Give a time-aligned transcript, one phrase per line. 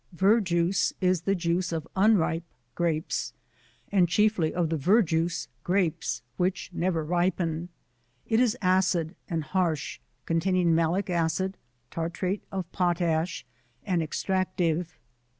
[0.13, 2.41] Verjuice is the juice of unripe
[2.73, 3.33] Grapes
[3.91, 7.69] and chiefly of the Verjuice Grapes, which never ripen.
[8.25, 11.55] It is acid and harsh, containing malic acid,
[11.91, 13.45] tartrMe of potash,
[13.85, 14.87] and ex tractive.